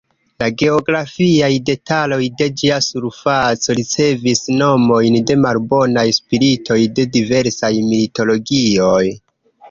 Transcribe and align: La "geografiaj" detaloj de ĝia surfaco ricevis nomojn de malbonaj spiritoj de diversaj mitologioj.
La 0.41 0.45
"geografiaj" 0.59 1.49
detaloj 1.69 2.21
de 2.37 2.45
ĝia 2.61 2.79
surfaco 2.85 3.75
ricevis 3.79 4.41
nomojn 4.61 5.17
de 5.31 5.35
malbonaj 5.43 6.05
spiritoj 6.19 6.79
de 7.01 7.05
diversaj 7.19 7.71
mitologioj. 7.91 9.03